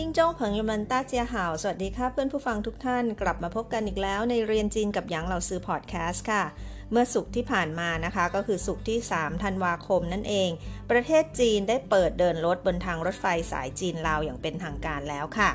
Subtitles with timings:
[0.00, 6.44] 听众朋友们大家好สวัสดีค่ะเพื่อนผู้ฟังทุกท่านกลับมาพบกันอีกแล้วในเรียนจีนกับหยางเหล่าซื้อพอดแคสต์ค่ะ
[6.90, 10.50] เมื่อสุกที่ผ่านมานะคะ ก็คือสุกที่ 3 ธันวาคมนั่นเอง
[10.90, 15.50] ประเทศจีนได้เปิดเดินรถบนทางรถไฟสายจีนลาวอย่างเป็นทางการแล้วค่ะ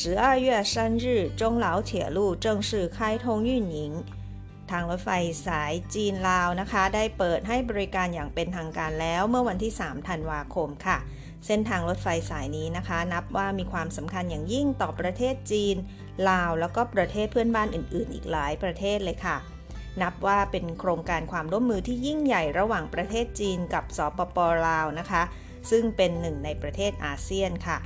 [0.00, 1.04] 12月3日
[1.40, 3.78] 中老铁路正式开通运营
[4.70, 5.10] ทางรถไฟ
[5.46, 10.98] สายจีนลาวนะคะ ได้เปิดให้บริการอย่างเป็นทางการแล้วเมื่อวันที่ 3 ธันวาคมค่ะ
[11.45, 15.75] เส้นทางรถไฟสายนี้นะคะ นับว่ามีความสำคัญอย่างยิ่งต่อประเทศจีน
[16.29, 19.37] ลาว แล้วก็ประเทศเพื่อนบ้านอื่น ๆ อีกหลายประเทศเลยค่ะ
[20.01, 25.23] นับว่าเป็นโครงการความร่วมมือที่ยิ่งใหญ่ระหว่างประเทศจีนกับสปปลาวนะคะ
[25.69, 27.77] ซึ่งเป็นหนึ่งในประเทศอาเซียนค่ะ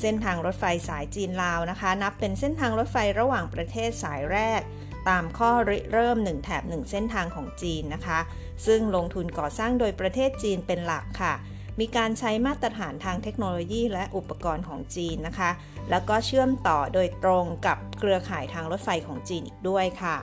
[0.00, 4.60] เส้นทางรถไฟสายจีนลาวนะคะ นับเป็นเส้นทางรถไฟระหว่างประเทศสายแรก
[5.08, 8.18] ตามข้อริเริ่ม 1 แถบ 1 เส้นทางของจีนนะคะ
[8.66, 11.34] ซึ่งลงทุนก่อสร้างโดยประเทศจีนเป็นหลักค่ะ
[11.79, 15.51] มีการใช้มาตรฐานทางเทคโนโลยีและอุปกรณ์ของจีนนะคะ
[15.89, 20.17] แล้วก็เชื่อมต่อโดยตรงกับเครือข่ายทางรถไฟของจีนอีกด้วยค่ะ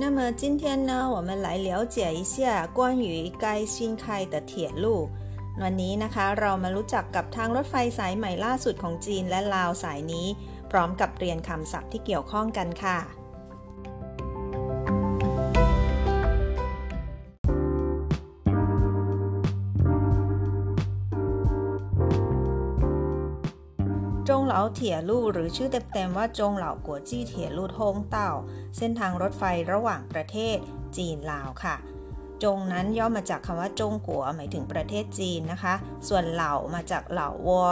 [0.00, 2.34] 那么今天呢，我们来了解一下
[2.78, 3.08] 关于
[3.42, 4.84] 该新开的铁路。
[5.62, 10.26] วันนี้นะคะเรามารู้จักกับทางรถไฟสายใหม่ล่าสุดของจีนและลาวสายนี้
[10.70, 12.98] พร้อมกับเรียนคำศัพท์ที่เกี่ยวข้องกันค่ะ
[24.53, 28.31] เหลาเถี่ยลู่หรือชื่อเต็มๆว่าจงเหลากัวจี้เถี่ยลู่ทงเต้า
[28.77, 30.57] เส้นทางรถไฟระหว่างประเทศ
[30.97, 31.75] จีนลาวค่ะ
[32.43, 35.73] จงนั้นย่อมาจากคำว่าจงกัวหมายถึงประเทศจีนนะคะ
[36.07, 37.63] ส่วนเหล่ามาจากเหล่าวอ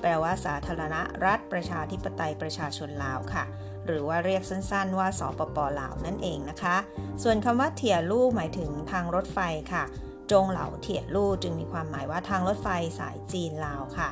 [0.00, 3.44] แปลว่าสาธารณรัฐประชาธิปไตยประชาชนลาวค่ะ
[3.86, 6.76] หรือว่าเรียกสั้นๆ ว่าสปปลาวนั่นเองนะคะ
[7.22, 9.38] ส่วนคำว่าเถี่ยลู่หมายถึงทางรถไฟ
[9.72, 9.84] ค่ะ
[10.32, 14.10] จงเหล่าเถี่ยลู่จึงมีความหมายว่าทางรถไฟสายจีนลาวค่ะ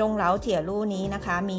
[0.00, 1.58] จงเหลาเถี่ยลู่นี้นะคะ มี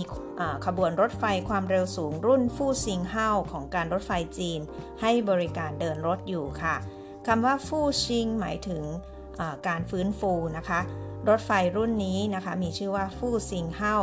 [0.65, 4.59] ขบวนรถไฟความเร็วสูงรุ่นฟู่ซิงเฮาของการรถไฟจีน
[5.01, 6.75] ให้บริการเดินรถอยู่ค่ะ
[7.27, 8.83] คำว่าฟู่ซิงหมายถึง
[9.67, 10.79] การฟื้นฟูนะคะ
[11.29, 13.95] รถไฟรุ่นนี้นะคะ มีชื่อว่าฟู่ซิงเฮา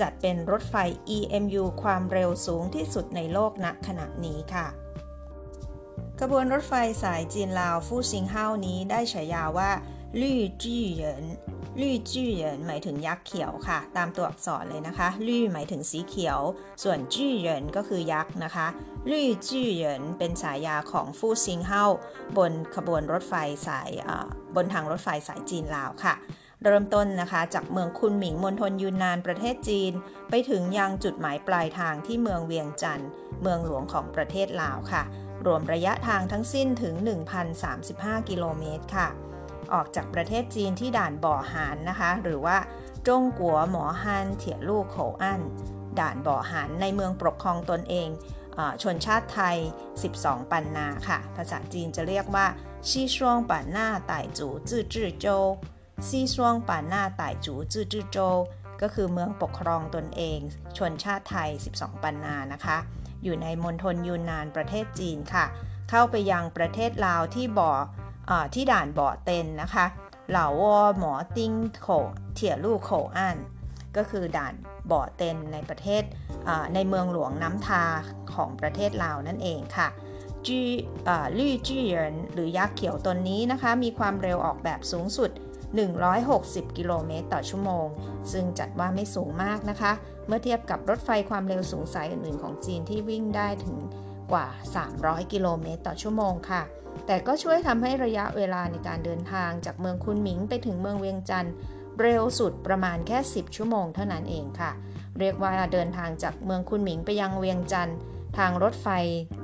[0.00, 0.74] จัดเป็นรถไฟ
[1.16, 4.66] EMU ความเร็วสูงที่สุดในโลกณขณะนี้ค่ะ
[6.20, 9.70] ขบวนรถไฟสายจีนลาวฟู่ซิงเฮานี้ได้ฉายาว่า
[10.20, 11.24] ลี่จี้เหยิน
[11.80, 16.38] ลี่จี้เหยินหมายถึงยักษ์เขียวค่ะ ตามตัวอักษรเลยนะคะลี่หมายถึงสีเขียว
[16.82, 18.66] ส่วนจี้เหยินก็คือยักษ์นะคะ
[19.10, 21.84] ลี่จี้เหยินเป็นฉายาของฟู่ซิงเฮา
[22.36, 23.34] บนขบวนรถไฟ
[23.66, 23.90] สาย
[24.56, 26.14] บนทางรถไฟสายจีนลาวค่ะ
[26.64, 29.92] เริ่มต้นนะคะจากเมืองคุนหมิงมณฑลยูนนานประเทศจีน
[30.30, 33.08] ไปถึงยังจุดหมายปลายทางที่เมืองเวียงจันทร์
[33.42, 35.02] เมืองหลวงของประเทศลาวค่ะ
[35.46, 36.94] รวมระยะทางทั้งสิ้นถึง
[37.62, 39.08] 1,035 กิโลเมตรค่ะ
[39.74, 42.56] ออกจากประเทศจีนที่ด่านบ่อหานนะคะ หรือว่า
[43.08, 45.40] จงกัวหมอฮันเถียลู่โขอัน
[46.00, 48.08] ด่านบ่อหานในเมืองปกครองตนเอง
[48.58, 49.56] อชนชาติไทย
[50.04, 52.46] 12 ปันนาค่ะ ภาษาจีนจะเรียกว่า
[52.88, 55.26] ซีช่วงปันหน้าไต่จูจื้อจื้อโจ
[56.08, 58.18] ซีช่วงปันหน้าไต่จูจื้อจื้อโจ
[58.80, 60.38] ก็คือเมืองปกครองตนเอง
[60.78, 62.78] ชนชาติไทย 12 ปันนานะคะ
[63.24, 65.46] อยู่ในมณฑลยูนนานประเทศจีนค่ะ
[65.90, 67.72] เข้าไปยังประเทศลาวที่บ่อ
[68.54, 69.86] ที่ด่านบ่อเต็นนะคะ
[70.30, 71.52] เหล่าวอหมอติ้ง
[71.82, 71.88] โข
[72.34, 73.36] เถี่ยลู่โขอัน
[73.96, 74.54] ก็คือด่าน
[74.90, 76.02] บ่อเต็นในประเทศ
[76.74, 77.84] ในเมืองหลวงน้ำทา
[78.34, 79.88] ของประเทศลาวนั่นเองค่ะ
[80.46, 80.60] จี
[81.38, 85.30] ลี่จี้เหยินหรือยักษ์เขียวตนนี้นะคะ มีความเร็วออกแบบสูงสุด
[86.04, 87.86] 160 กิโลเมตรต่อชั่วโมง
[88.32, 89.92] ซึ่งจัดว่าไม่สูงมากนะคะ
[90.26, 93.76] เมื่อเทียบกับรถไฟความเร็วสูงสายอื่นๆของจีนที่วิ่งได้ถึง
[94.32, 94.46] กว่า
[94.90, 96.62] 300 กิโลเมตรต่อชั่วโมงค่ะ
[97.10, 101.54] แต่ก็ช่วยทำให้ระยะเวลาในการเดินทางจากเมืองคุนหมิงไปถึงเมืองเวียงจันทร์
[102.00, 104.70] เร็วสุดประมาณแค่ 10 ชั่วโมงเท่านั้นเองค่ะ
[105.18, 107.98] เรียกว่าเดินทางจากเมืองคุนหมิงไปยังเวียงจันทร์
[108.38, 108.88] ทางรถไฟ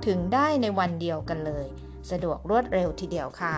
[0.07, 1.67] ถึงได้ในวันเดียวกันเลย
[2.11, 3.55] สะดวกรวดเร็วทีเดียวค่ะ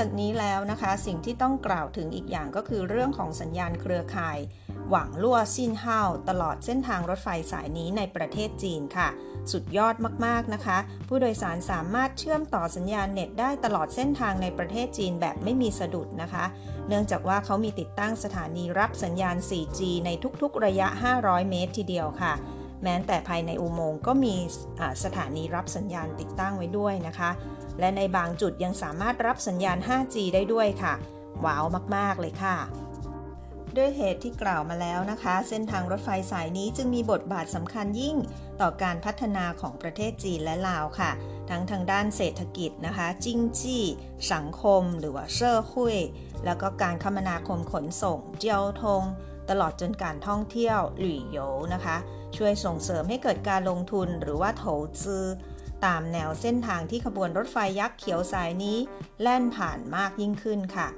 [0.00, 4.38] จากนี้แล้วนะคะ สิ่งที่ต้องกล่าวถึงอีกอย่างก็คือเรื่องของสัญญาณเครือข่าย
[4.90, 9.08] หวังลั่วซินเฮาตลอดเส้นทางรถไฟสายนี้ในประเทศจีนค่ะ
[9.52, 9.94] สุดยอด
[10.26, 16.44] มากๆนะคะ ผู้โดยสารสามารถเชื่อมต่อสัญญาณเน็ตได้ตลอดเส้นทางในประเทศจีนแบบไม่มีสะดุดนะคะ
[16.88, 20.10] เนื่องจากว่าเขามีติดตั้งสถานีรับสัญญาณ 4G ใน
[20.42, 20.88] ทุกๆ ระยะ
[21.20, 22.34] 500 เมตรทีเดียวค่ะ
[22.82, 24.34] แม้แต่ภายในอุโมงค์ก็มี
[25.04, 27.30] สถานีรับสัญญาณติดตั้งไว้ด้วยนะคะ
[27.80, 30.94] และในบางจุดยังสามารถรับสัญญาณ 5G ได้ด้วยค่ะ
[31.44, 31.64] ว้าว
[31.96, 32.56] มาก ๆ เลยค่ะ
[33.76, 38.16] ด้วยเหตุที่กล่าวมาแล้วนะคะ เส้นทางรถไฟสายนี้จึงมีบทบาทสำคัญยิ่ง
[38.60, 41.10] ต่อการพัฒนาของประเทศจีนและลาวค่ะ
[41.50, 43.84] ทั้งทางด้านเศรษฐกิจนะคะจิ้งจี้
[44.32, 45.96] สังคม หรือว่าเช่อคุย
[46.44, 49.02] แล้วก็การคมนาคมขนส่ง เจียวทง
[49.50, 51.38] ตลอดจนการท่องเที่ยวหลี่โย
[51.74, 51.96] นะคะ
[52.36, 54.64] ช่วยส่งเสริมให้เกิดการลงทุนหรือว่าโถ
[55.02, 55.24] จือ
[55.86, 58.78] ตามแนวเส้นทางที่ขบวนรถไฟยักษ์เขียวสายนี้
[59.22, 60.88] แล่นผ่านมากยิ่งขึ้นค่ะ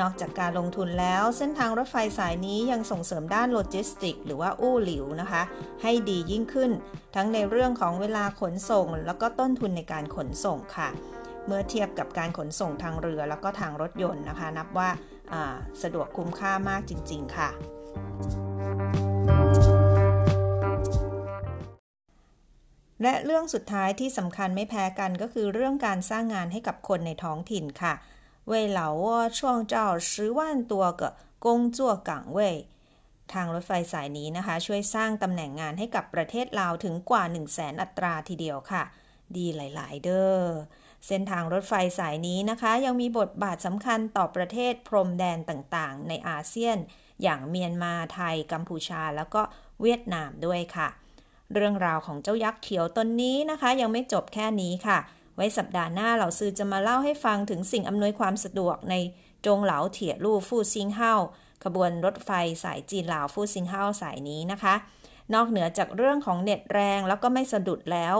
[0.00, 5.42] นอกจากการลงทุนแล้วเส้นทางรถไฟสายนี้ยังส่งเสริมด้านโลจิสติก หรือว่าอู้หลิวนะคะ
[5.82, 6.70] ให้ดียิ่งขึ้น
[7.14, 10.88] ทั้งในเรื่องของเวลาขนส่ง แล้วก็ต้นทุนในการขนส่งค่ะ
[11.46, 14.88] เมื่อเทียบกับการขนส่งทางเรือแล้วก็ทางรถยนต์นะคะ นับว่า
[15.82, 17.48] สะดวกคุ้มค่ามากจริง ๆ ค่ะ
[23.01, 27.93] และเรื่องสุดท้ายที่สำคัญไม่แพ้กันก็คือเรื่องการสร้างงานให้กับคนในท้องถิ่นค่ะ
[28.51, 29.39] 为老挝创
[29.73, 29.75] 造
[30.09, 30.39] 十万
[30.71, 31.01] 多个
[31.45, 31.47] 工
[31.77, 32.39] 作岗位
[33.33, 38.83] ทางรถไฟสายนี้นะคะ ช่วยสร้างตำแหน่งงานให้กับประเทศลาวถึงกว่า 1 0 0 0 0แสนอัตราทีเดียวค่ะ
[39.37, 40.45] ดีหลาย ๆ เด้อ
[41.07, 46.77] เส้นทางรถไฟสายนี้นะคะ ยังมีบทบาทสำคัญต่อประเทศพรมแดนต่างๆ ในอาเซียน
[47.23, 49.41] อย่างเมียนมาไทย กัมพูชาแล้วก็
[49.81, 50.89] เวียดนามด้วยค่ะ
[51.54, 54.98] เรื่องราวของเจ้ายักษ์เขียวตนนี้นะคะ ยังไม่จบแค่นี้ค่ะ
[55.36, 58.94] ไว้สัปดาห์หน้าเหล่าซื้อจะมาเล่าให้ฟังถึงสิ่งอำนวยความสะดวกใน
[59.46, 61.12] จงเหลาเถียลู่ฟู่ซิงเฮา
[61.64, 62.30] ขบวนรถไฟ
[62.64, 64.74] สายจีนลาวฟู่ซิงเฮาสายนี้นะคะ
[65.34, 68.16] นอกเหนือจากเรื่องของเน็ตแรงแล้วก็ไม่สะดุดแล้ว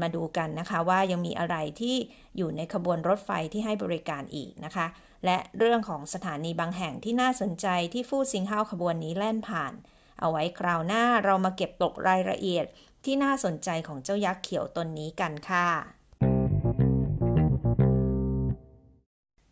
[0.00, 1.96] มาดูกันนะคะว่ายังมีอะไรที่
[2.36, 4.86] อยู่ในขบวนรถไฟที่ให้บริการอีกนะคะ
[5.24, 9.72] และเรื่องของสถานีบางแห่งที่น่าสนใจที่ฟู่ซิงเฮาขบวนนี้แล่นผ่าน
[10.20, 12.66] เอาไว้คราวหน้าเรามาเก็บตกรายละเอียด
[13.04, 15.68] ที่น่าสนใจของเจ้ายักษ์เขียวตนนี้กันค่ะ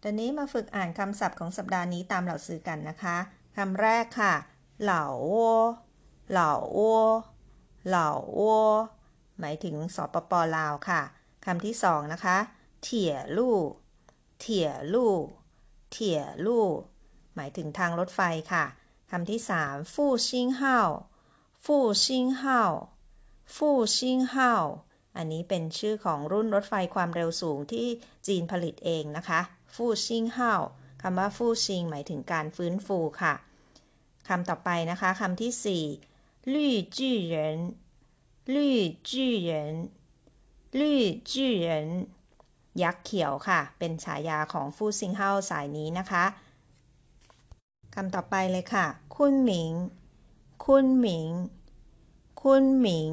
[0.03, 3.17] ตอนนี้มาฝึกอ่านคำศัพท์ของสัปดาห์นี้ตามเหล่าซื้อกันนะคะ
[3.57, 4.35] คำแรกค่ะ
[4.83, 5.35] เหล่าโอ
[6.31, 6.79] เหล่าโอ
[7.89, 8.41] เหล่าโอ
[9.41, 11.03] หมายถึงสปปลาวค่ะ
[11.45, 12.37] คำที่สองนะคะ
[12.83, 13.59] เถี่ยลู่
[14.41, 15.15] เถี่ยลู่
[15.93, 16.67] เถี่ยลู่
[17.35, 18.21] หมายถึงทางรถไฟ
[18.53, 18.65] ค่ะ
[19.11, 20.79] คำที่สามฟู่ซิงเฮา
[21.65, 22.61] ฟู่ซิงเฮา
[23.57, 24.53] ฟู่ซิงเฮา
[25.17, 27.87] อันนี้เป็นชื่อของรุ่นรถไฟความเร็วสูงที่
[28.27, 29.41] จีนผลิตเองนะคะ
[29.75, 30.53] ฟู่ซิงเฮา
[31.03, 33.35] คำว่าฟู่ซิงหมายถึงการฟื้นฟูค่ะ
[34.29, 35.85] คำต่อไปนะคะคำที่สี่
[36.55, 37.59] ลี่จื่อเหริน
[38.55, 38.79] ลี่
[39.11, 39.75] จื่อเหริน
[40.81, 41.89] ลี่จื่อเหริน
[42.83, 46.25] ยักษ์เขียวค่ะ เป็นฉายาของฟู่ซิงเฮาสายนี้นะคะ
[47.99, 49.73] คำต่อไปเลยค่ะ คุนหมิง
[50.65, 51.29] คุนหมิง
[52.43, 53.11] คุนหมิง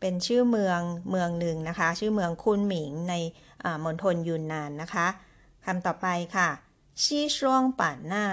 [0.00, 0.80] เป็นชื่อเมือง
[1.10, 3.14] เมืองหนึ่งนะคะ ชื่อเมืองคุนหมิงใน
[3.84, 5.06] มณฑลยูนนานนะคะ
[5.64, 6.48] คำต่อไปค่ะ
[7.04, 8.24] ซีช่วงป่านหน้า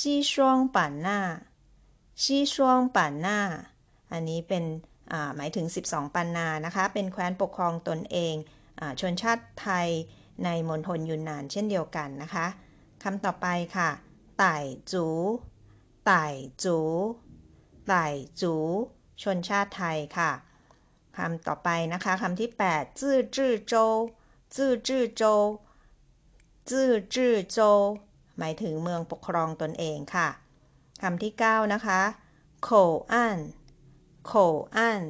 [0.00, 1.18] ซีช่วงป่านหน้า
[2.22, 3.38] ซีช่วงป่านหน้า
[4.12, 4.64] อันนี้เป็น
[5.36, 8.34] หมายถึง 12 ปันนานะคะ เป็นแคว้นปกครองตนเอง
[8.80, 9.88] อชนชาติไทย
[10.44, 12.46] ในมณฑลยุนนานเช่นเดียวกันนะคะ
[13.02, 13.46] คำต่อไป
[13.76, 13.90] ค่ะ
[14.40, 14.58] ไต่
[14.92, 15.06] จู
[16.06, 16.24] ไต่
[16.64, 16.78] จู
[17.88, 18.06] ไต่
[18.40, 18.54] จู
[19.22, 20.30] ชนชาติไทยค่ะ
[21.16, 23.74] คำต่อไปนะคะคำที่8จื้อจื้อโจ
[24.54, 25.22] จื้อจื้อโจ
[26.70, 27.58] จื้อจื้อโจ
[28.38, 30.28] หมายถึงเมืองปกครองตนเองค่ะ
[31.02, 32.00] คำที่9นะคะ
[32.64, 32.70] โข
[33.12, 33.38] อัน
[34.26, 34.32] โข
[34.76, 35.02] อัน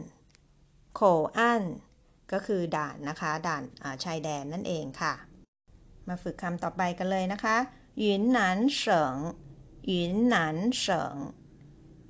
[0.95, 1.03] โข
[1.39, 1.63] อัน
[2.33, 3.63] ก็คือด่านนะคะ ด่าน
[4.05, 5.15] ชายแดนนั่นเองค่ะ
[6.09, 7.57] มาฝึกคำต่อไปกันเลยนะคะ
[7.99, 9.17] หยินหนานเฉิง
[9.89, 11.17] หยินนานเฉิง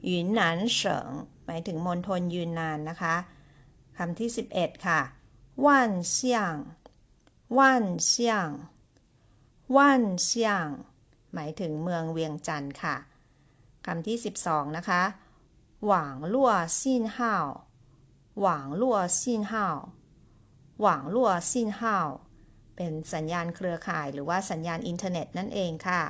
[0.06, 1.08] หยินนานเฉิง
[1.44, 3.16] หมายถึงมณฑลยืนนานนะคะ
[3.96, 5.00] คำที่ 11 ค่ะ
[5.64, 6.54] ว่านเซียง
[7.58, 8.48] ว่านเซียง
[9.76, 10.66] ว่านเซียง
[11.34, 12.96] หมายถึงเมืองเวียงจันทร์ค่ะ
[13.86, 15.02] คำที่ 12 นะคะ
[15.86, 17.34] หว่างลั่วซินห้า
[18.40, 19.66] หว่างลั่วซินห้า
[20.80, 21.96] หว่างลั่วซินห้า
[22.82, 26.02] เป็นสัญญาณเครือข่าย หรือว่าสัญญาณอินเทอร์เน็ตนั่นเองค่ะ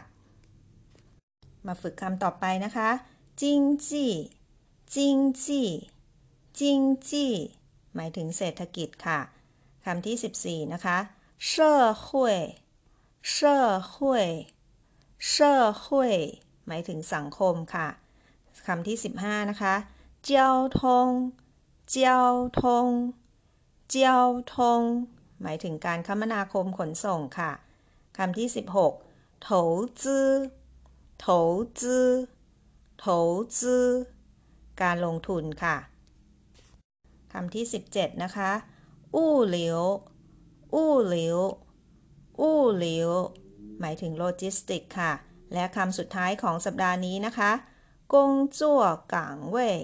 [1.67, 2.91] มาฝึกคำต่อไปนะคะ
[3.41, 4.13] จิงจี้
[4.95, 5.69] จิงจี้
[6.59, 7.33] จิงจี้
[7.95, 9.21] หมายถึงเศรษฐกิจค่ะ
[9.85, 10.99] คำที่ 14 นะคะ
[11.47, 12.39] เช่อหุย
[13.31, 13.63] เช่อ
[13.95, 14.29] หุย
[15.29, 16.15] เช่อหุย
[16.67, 17.89] หมายถึงสังคมค่ะ
[18.67, 19.75] คำที่ 15 นะคะ
[20.27, 20.51] เจ้า
[20.83, 21.09] ทง
[21.91, 22.23] เจ้า
[22.63, 22.87] ทง
[23.91, 24.19] เจ้า
[24.57, 24.83] ทง
[25.43, 27.53] หมายถึงการคมนาคมขนส่งค่ะ
[28.19, 28.49] คำที่
[28.95, 29.51] 16โถ
[30.03, 30.29] จื้อ
[31.21, 31.27] โถ
[31.81, 32.07] จื้อ
[33.01, 33.07] โถ
[33.59, 33.87] จื้อ
[34.83, 35.77] การลงทุนค่ะ
[37.33, 38.51] คำที่ 17 นะคะ
[39.15, 39.83] อู้เหลียว
[40.75, 41.41] อู้เหลียว
[42.41, 43.11] อู้เหลียว
[43.81, 45.13] หมายถึงโลจิสติกค่ะ
[45.53, 47.53] และคำสุดท้ายของสัปดาห์นี้นะคะ
[48.15, 48.83] กงจั่ว
[49.15, 49.79] กังเว่ย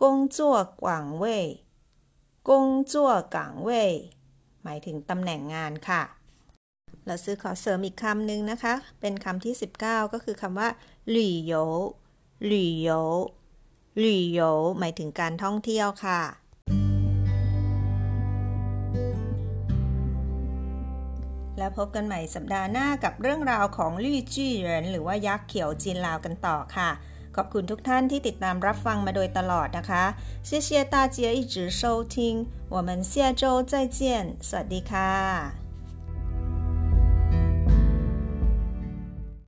[0.00, 1.46] กงจั่วกังเว่ย
[2.48, 3.92] กงจั่วกังเว่ย
[4.64, 6.02] หมายถึงตำแหน่งงานค่ะ
[7.06, 10.68] เราซื้อขอเสริมอีกคำหนึ่งนะคะ เป็นคำที่ 19 ก็คือคำว่า
[11.10, 11.52] หลี่โย
[12.46, 12.88] หลี่โย
[13.98, 14.40] หลี่โย
[14.78, 16.20] หมายถึงการท่องเที่ยวค่ะ
[21.58, 26.90] แล้วพบกันใหม่สัปดาห์หน้ากับเรื่องราวของลี่จี้เหรินหรือว่ายักษ์เขียวจีนลาวกันต่อค่ะ
[27.37, 30.03] ขอบคุณทุกท่านที่ติดตามรับฟังมาโดยตลอดนะคะ
[30.47, 31.81] 谢谢大家一直收
[32.15, 32.15] 听
[32.75, 33.99] 我们下周再见
[34.47, 35.66] สวัสดีค่ะ